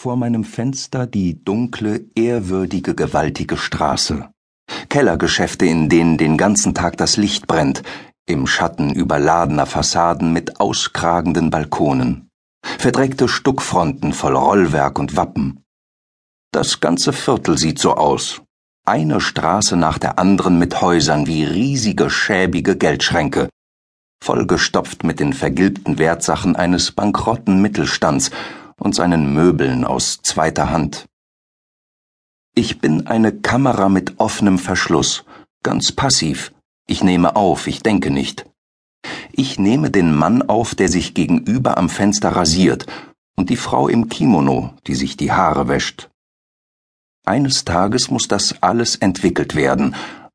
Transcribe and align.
Vor 0.00 0.14
meinem 0.14 0.44
Fenster 0.44 1.08
die 1.08 1.42
dunkle, 1.44 2.04
ehrwürdige, 2.14 2.94
gewaltige 2.94 3.56
Straße. 3.56 4.28
Kellergeschäfte, 4.88 5.66
in 5.66 5.88
denen 5.88 6.18
den 6.18 6.36
ganzen 6.36 6.72
Tag 6.72 6.96
das 6.98 7.16
Licht 7.16 7.48
brennt, 7.48 7.82
im 8.24 8.46
Schatten 8.46 8.92
überladener 8.94 9.66
Fassaden 9.66 10.32
mit 10.32 10.60
auskragenden 10.60 11.50
Balkonen. 11.50 12.28
Verdreckte 12.62 13.26
Stuckfronten 13.26 14.12
voll 14.12 14.36
Rollwerk 14.36 15.00
und 15.00 15.16
Wappen. 15.16 15.64
Das 16.52 16.78
ganze 16.78 17.12
Viertel 17.12 17.58
sieht 17.58 17.80
so 17.80 17.94
aus. 17.94 18.40
Eine 18.86 19.20
Straße 19.20 19.76
nach 19.76 19.98
der 19.98 20.20
anderen 20.20 20.60
mit 20.60 20.80
Häusern 20.80 21.26
wie 21.26 21.42
riesige, 21.42 22.08
schäbige 22.08 22.76
Geldschränke, 22.76 23.48
vollgestopft 24.22 25.04
mit 25.04 25.20
den 25.20 25.32
vergilbten 25.32 25.98
Wertsachen 25.98 26.54
eines 26.54 26.92
bankrotten 26.92 27.62
Mittelstands 27.62 28.30
und 28.78 28.94
seinen 28.94 29.34
Möbeln 29.34 29.84
aus 29.84 30.20
zweiter 30.22 30.70
Hand. 30.70 31.06
Ich 32.54 32.80
bin 32.80 33.06
eine 33.06 33.32
Kamera 33.32 33.88
mit 33.88 34.18
offenem 34.18 34.58
Verschluss, 34.58 35.24
ganz 35.62 35.92
passiv. 35.92 36.52
Ich 36.86 37.04
nehme 37.04 37.36
auf, 37.36 37.66
ich 37.66 37.82
denke 37.82 38.10
nicht. 38.10 38.46
Ich 39.32 39.58
nehme 39.58 39.90
den 39.90 40.14
Mann 40.14 40.42
auf, 40.42 40.74
der 40.74 40.88
sich 40.88 41.14
gegenüber 41.14 41.78
am 41.78 41.88
Fenster 41.88 42.30
rasiert, 42.30 42.86
und 43.36 43.50
die 43.50 43.56
Frau 43.56 43.86
im 43.86 44.08
Kimono, 44.08 44.74
die 44.88 44.96
sich 44.96 45.16
die 45.16 45.30
Haare 45.30 45.68
wäscht. 45.68 46.10
Eines 47.24 47.64
Tages 47.64 48.10
muss 48.10 48.26
das 48.26 48.62
alles 48.62 48.96
entwickelt 48.96 49.54
werden, 49.54 49.94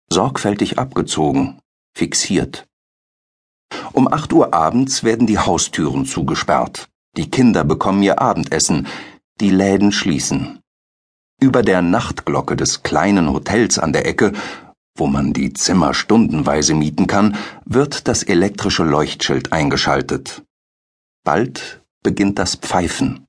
sorgfältig 0.10 0.80
abgezogen, 0.80 1.60
fixiert. 1.94 2.66
Um 3.92 4.08
acht 4.08 4.32
Uhr 4.32 4.54
abends 4.54 5.04
werden 5.04 5.28
die 5.28 5.40
Haustüren 5.40 6.06
zugesperrt. 6.06 6.88
Die 7.16 7.30
Kinder 7.30 7.64
bekommen 7.64 8.02
ihr 8.02 8.22
Abendessen, 8.22 8.88
die 9.40 9.52
Läden 9.52 9.92
schließen. 9.92 10.60
Über 11.40 11.62
der 11.62 11.82
Nachtglocke 11.82 12.56
des 12.56 12.82
kleinen 12.82 13.32
Hotels 13.32 13.78
an 13.78 13.94
der 13.94 14.08
Ecke, 14.08 14.34
wo 14.98 15.08
man 15.08 15.34
die 15.34 15.54
Zimmer 15.54 15.94
stundenweise 15.94 16.74
mieten 16.74 17.06
kann, 17.06 17.36
wird 17.66 18.08
das 18.08 18.24
elektrische 18.24 18.84
Leuchtschild 18.84 19.54
eingeschaltet. 19.54 20.44
Bald 21.24 21.84
beginnt 22.04 22.40
das 22.40 22.56
Pfeifen. 22.56 23.26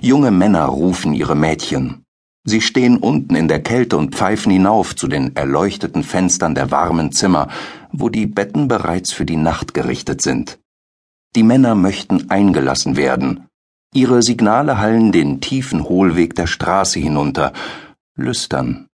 Junge 0.00 0.30
Männer 0.30 0.66
rufen 0.66 1.12
ihre 1.12 1.36
Mädchen. 1.36 2.04
Sie 2.44 2.60
stehen 2.60 2.98
unten 2.98 3.34
in 3.34 3.48
der 3.48 3.62
Kälte 3.62 3.96
und 3.96 4.14
pfeifen 4.14 4.50
hinauf 4.50 4.96
zu 4.96 5.08
den 5.08 5.36
erleuchteten 5.36 6.02
Fenstern 6.02 6.54
der 6.54 6.70
warmen 6.70 7.12
Zimmer, 7.12 7.48
wo 7.92 8.08
die 8.08 8.26
Betten 8.26 8.68
bereits 8.68 9.12
für 9.12 9.26
die 9.26 9.36
Nacht 9.36 9.74
gerichtet 9.74 10.22
sind. 10.22 10.58
Die 11.36 11.42
Männer 11.42 11.74
möchten 11.74 12.30
eingelassen 12.30 12.96
werden. 12.96 13.46
Ihre 13.94 14.22
Signale 14.22 14.78
hallen 14.78 15.12
den 15.12 15.40
tiefen 15.40 15.84
Hohlweg 15.84 16.34
der 16.34 16.46
Straße 16.46 16.98
hinunter, 16.98 17.52
lüstern 18.16 18.88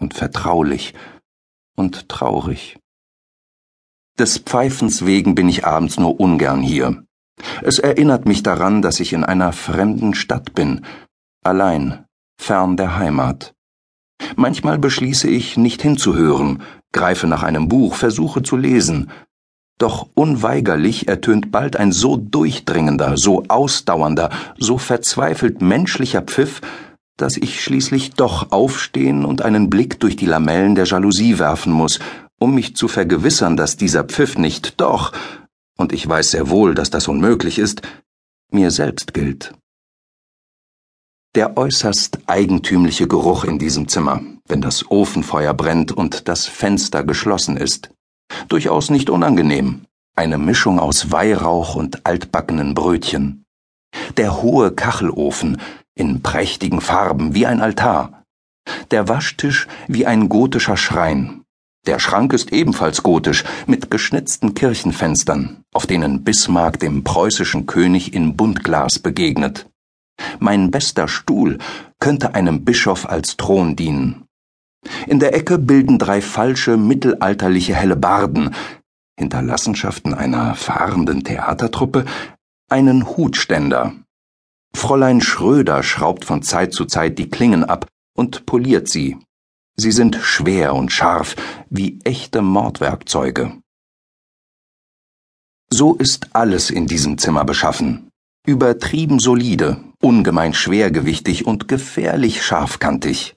und 0.00 0.14
vertraulich 0.14 0.94
und 1.76 2.08
traurig. 2.08 2.78
Des 4.18 4.38
Pfeifens 4.38 5.04
wegen 5.04 5.34
bin 5.34 5.48
ich 5.48 5.66
abends 5.66 5.98
nur 5.98 6.20
ungern 6.20 6.62
hier. 6.62 7.04
Es 7.62 7.78
erinnert 7.78 8.26
mich 8.26 8.42
daran, 8.42 8.80
dass 8.82 9.00
ich 9.00 9.12
in 9.12 9.24
einer 9.24 9.52
fremden 9.52 10.14
Stadt 10.14 10.54
bin, 10.54 10.86
allein, 11.44 12.06
fern 12.40 12.76
der 12.76 12.96
Heimat. 12.96 13.54
Manchmal 14.36 14.78
beschließe 14.78 15.28
ich, 15.28 15.56
nicht 15.58 15.82
hinzuhören, 15.82 16.62
greife 16.92 17.26
nach 17.26 17.42
einem 17.42 17.68
Buch, 17.68 17.94
versuche 17.94 18.42
zu 18.42 18.56
lesen, 18.56 19.10
doch 19.78 20.08
unweigerlich 20.14 21.08
ertönt 21.08 21.52
bald 21.52 21.76
ein 21.76 21.92
so 21.92 22.16
durchdringender, 22.16 23.16
so 23.16 23.44
ausdauernder, 23.48 24.30
so 24.58 24.78
verzweifelt 24.78 25.60
menschlicher 25.60 26.22
Pfiff, 26.22 26.60
dass 27.16 27.36
ich 27.36 27.62
schließlich 27.62 28.12
doch 28.12 28.52
aufstehen 28.52 29.24
und 29.24 29.42
einen 29.42 29.70
Blick 29.70 30.00
durch 30.00 30.16
die 30.16 30.26
Lamellen 30.26 30.74
der 30.74 30.84
Jalousie 30.84 31.38
werfen 31.38 31.72
muss, 31.72 31.98
um 32.38 32.54
mich 32.54 32.76
zu 32.76 32.88
vergewissern, 32.88 33.56
dass 33.56 33.76
dieser 33.76 34.04
Pfiff 34.04 34.36
nicht 34.38 34.80
doch, 34.80 35.12
und 35.78 35.92
ich 35.92 36.06
weiß 36.08 36.30
sehr 36.30 36.48
wohl, 36.48 36.74
dass 36.74 36.90
das 36.90 37.08
unmöglich 37.08 37.58
ist, 37.58 37.82
mir 38.50 38.70
selbst 38.70 39.12
gilt. 39.12 39.52
Der 41.34 41.58
äußerst 41.58 42.20
eigentümliche 42.26 43.08
Geruch 43.08 43.44
in 43.44 43.58
diesem 43.58 43.88
Zimmer, 43.88 44.22
wenn 44.48 44.62
das 44.62 44.90
Ofenfeuer 44.90 45.52
brennt 45.52 45.92
und 45.92 46.28
das 46.28 46.46
Fenster 46.46 47.04
geschlossen 47.04 47.58
ist 47.58 47.90
durchaus 48.48 48.90
nicht 48.90 49.10
unangenehm. 49.10 49.82
Eine 50.14 50.38
Mischung 50.38 50.80
aus 50.80 51.12
Weihrauch 51.12 51.74
und 51.74 52.06
altbackenen 52.06 52.74
Brötchen. 52.74 53.44
Der 54.16 54.42
hohe 54.42 54.72
Kachelofen 54.72 55.60
in 55.94 56.22
prächtigen 56.22 56.80
Farben 56.80 57.34
wie 57.34 57.46
ein 57.46 57.60
Altar. 57.60 58.24
Der 58.90 59.08
Waschtisch 59.08 59.68
wie 59.88 60.06
ein 60.06 60.28
gotischer 60.28 60.76
Schrein. 60.76 61.42
Der 61.86 62.00
Schrank 62.00 62.32
ist 62.32 62.52
ebenfalls 62.52 63.02
gotisch, 63.04 63.44
mit 63.66 63.90
geschnitzten 63.90 64.54
Kirchenfenstern, 64.54 65.62
auf 65.72 65.86
denen 65.86 66.24
Bismarck 66.24 66.80
dem 66.80 67.04
preußischen 67.04 67.66
König 67.66 68.12
in 68.12 68.36
Buntglas 68.36 68.98
begegnet. 68.98 69.68
Mein 70.40 70.70
bester 70.70 71.06
Stuhl 71.06 71.58
könnte 72.00 72.34
einem 72.34 72.64
Bischof 72.64 73.08
als 73.08 73.36
Thron 73.36 73.76
dienen. 73.76 74.25
In 75.06 75.20
der 75.20 75.34
Ecke 75.34 75.58
bilden 75.58 75.98
drei 75.98 76.20
falsche 76.20 76.76
mittelalterliche 76.76 77.74
Hellebarden, 77.74 78.54
Hinterlassenschaften 79.18 80.14
einer 80.14 80.54
fahrenden 80.54 81.22
Theatertruppe, 81.22 82.04
einen 82.68 83.06
Hutständer. 83.06 83.92
Fräulein 84.74 85.20
Schröder 85.20 85.82
schraubt 85.82 86.24
von 86.24 86.42
Zeit 86.42 86.74
zu 86.74 86.84
Zeit 86.84 87.18
die 87.18 87.30
Klingen 87.30 87.64
ab 87.64 87.86
und 88.16 88.46
poliert 88.46 88.88
sie. 88.88 89.16
Sie 89.76 89.92
sind 89.92 90.16
schwer 90.16 90.74
und 90.74 90.92
scharf, 90.92 91.36
wie 91.70 92.00
echte 92.04 92.42
Mordwerkzeuge. 92.42 93.52
So 95.70 95.94
ist 95.94 96.34
alles 96.34 96.70
in 96.70 96.86
diesem 96.86 97.18
Zimmer 97.18 97.44
beschaffen. 97.44 98.10
Übertrieben 98.46 99.18
solide, 99.18 99.78
ungemein 100.00 100.54
schwergewichtig 100.54 101.46
und 101.46 101.68
gefährlich 101.68 102.44
scharfkantig. 102.44 103.35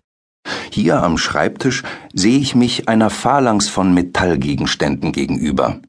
Hier 0.71 1.03
am 1.03 1.17
Schreibtisch 1.17 1.83
sehe 2.13 2.39
ich 2.39 2.55
mich 2.55 2.87
einer 2.89 3.09
Phalanx 3.09 3.69
von 3.69 3.93
Metallgegenständen 3.93 5.11
gegenüber. 5.11 5.79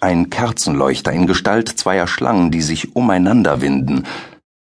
Ein 0.00 0.30
Kerzenleuchter 0.30 1.12
in 1.12 1.26
Gestalt 1.26 1.68
zweier 1.68 2.06
Schlangen, 2.06 2.50
die 2.50 2.62
sich 2.62 2.96
umeinander 2.96 3.60
winden, 3.60 4.04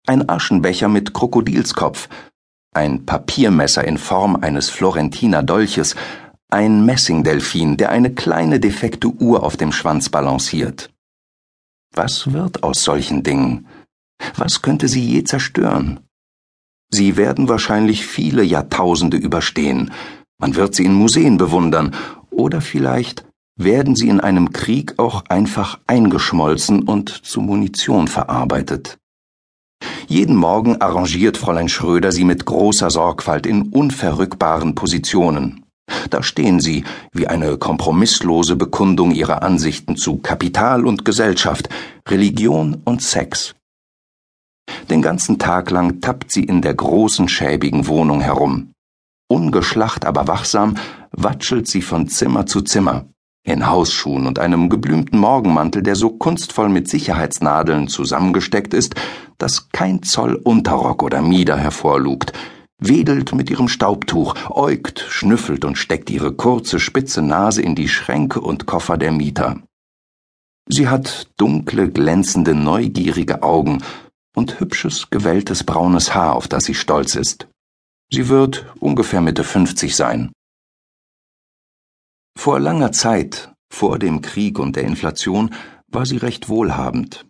ein 0.08 0.28
Aschenbecher 0.28 0.88
mit 0.88 1.14
Krokodilskopf, 1.14 2.09
ein 2.74 3.06
Papiermesser 3.06 3.84
in 3.84 3.98
Form 3.98 4.36
eines 4.38 4.70
Florentiner 4.70 5.44
Dolches, 5.44 5.96
ein 6.50 6.86
Messingdelfin, 6.86 7.78
der 7.78 7.90
eine 7.90 8.14
kleine 8.14 8.59
defekte 8.59 9.09
Uhr 9.09 9.44
auf 9.44 9.58
dem 9.58 9.72
Schwanz 9.72 10.09
balanciert. 10.09 10.90
Was 11.94 12.31
wird 12.31 12.64
aus 12.64 12.84
solchen 12.84 13.24
Dingen? 13.24 13.68
Was 14.36 14.62
könnte 14.62 14.88
sie 14.88 15.04
je 15.04 15.24
zerstören? 15.24 16.06
Sie 16.90 17.18
werden 17.18 17.50
wahrscheinlich 17.50 18.06
viele 18.06 18.44
Jahrtausende 18.44 19.18
überstehen. 19.18 19.92
Man 20.40 20.56
wird 20.56 20.75
sie 20.75 20.86
in 20.86 20.94
Museen 20.94 21.38
bewundern. 21.38 21.94
Oder 22.30 22.62
vielleicht 22.62 23.25
werden 23.58 23.96
sie 23.96 24.08
in 24.08 24.20
einem 24.20 24.52
Krieg 24.53 24.94
auch 24.98 25.24
einfach 25.28 25.80
eingeschmolzen 25.88 26.84
und 26.84 27.09
zu 27.09 27.42
Munition 27.42 28.08
verarbeitet. 28.08 28.98
Jeden 30.08 30.36
Morgen 30.36 30.81
arrangiert 30.81 31.38
Fräulein 31.38 31.70
Schröder 31.70 32.12
sie 32.12 32.24
mit 32.24 32.46
großer 32.46 32.90
Sorgfalt 32.90 33.46
in 33.46 33.64
unverrückbaren 33.64 34.75
Positionen. 34.75 35.66
Da 36.09 36.24
stehen 36.24 36.59
sie 36.59 36.84
wie 37.14 37.28
eine 37.28 37.58
kompromisslose 37.58 38.56
Bekundung 38.56 39.12
ihrer 39.12 39.42
Ansichten 39.44 39.96
zu 39.98 40.18
Kapital 40.18 40.86
und 40.86 41.06
Gesellschaft, 41.06 41.69
Religion 42.08 42.81
und 42.86 43.02
Sex. 43.02 43.56
Den 44.90 45.02
ganzen 45.02 45.38
Tag 45.38 45.70
lang 45.70 46.00
tappt 46.00 46.31
sie 46.31 46.44
in 46.44 46.62
der 46.62 46.74
großen 46.74 47.28
schäbigen 47.28 47.88
Wohnung 47.88 48.22
herum. 48.22 48.72
Ungeschlacht, 49.30 50.06
aber 50.06 50.28
wachsam 50.28 50.75
watschelt 51.12 51.68
sie 51.68 51.81
von 51.81 52.07
Zimmer 52.07 52.45
zu 52.45 52.62
Zimmer, 52.62 53.06
in 53.44 53.68
Hausschuhen 53.68 54.25
und 54.28 54.39
einem 54.39 54.69
geblümten 54.69 55.19
Morgenmantel, 55.19 55.84
der 55.84 55.95
so 55.95 56.12
kunstvoll 56.12 56.69
mit 56.69 56.88
Sicherheitsnadeln 56.88 57.89
zusammengesteckt 57.89 58.74
ist, 58.74 58.95
dass 59.38 59.69
kein 59.69 60.04
Zoll 60.04 60.36
Unterrock 60.36 61.04
oder 61.04 61.22
Mieder 61.22 61.57
hervorlugt, 61.57 62.31
wedelt 62.80 63.36
mit 63.36 63.50
ihrem 63.50 63.68
Staubtuch, 63.68 64.36
äugt, 64.50 65.06
schnüffelt 65.10 65.66
und 65.66 65.78
steckt 65.78 66.10
ihre 66.10 66.34
kurze, 66.34 66.80
spitze 66.80 67.22
Nase 67.22 67.62
in 67.62 67.75
die 67.75 67.89
Schränke 67.89 68.39
und 68.39 68.66
Koffer 68.66 68.98
der 68.98 69.12
Mieter. 69.12 69.57
Sie 70.69 70.88
hat 70.88 71.30
dunkle, 71.38 71.89
glänzende, 71.89 72.54
neugierige 72.54 73.44
Augen 73.44 73.81
und 74.38 74.60
hübsches, 74.60 75.10
gewelltes 75.10 75.63
braunes 75.63 76.13
Haar, 76.13 76.36
auf 76.36 76.48
das 76.48 76.66
sie 76.66 76.75
stolz 76.75 77.16
ist. 77.16 77.48
Sie 78.12 78.30
wird 78.30 78.72
ungefähr 78.80 79.19
Mitte 79.19 79.44
50 79.44 79.95
sein. 79.95 80.31
Vor 82.38 82.60
langer 82.60 82.92
Zeit, 82.92 83.51
vor 83.74 83.98
dem 83.98 84.22
Krieg 84.22 84.60
und 84.60 84.75
der 84.75 84.84
Inflation, 84.84 85.56
war 85.88 86.06
sie 86.06 86.18
recht 86.18 86.50
wohlhabend. 86.50 87.25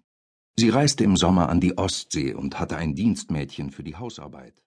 Sie 0.59 0.68
reiste 0.69 1.06
im 1.06 1.15
Sommer 1.15 1.48
an 1.48 1.62
die 1.62 1.77
Ostsee 1.77 2.33
und 2.33 2.59
hatte 2.59 2.75
ein 2.75 2.94
Dienstmädchen 2.94 3.71
für 3.71 3.83
die 3.83 3.95
Hausarbeit. 3.95 4.56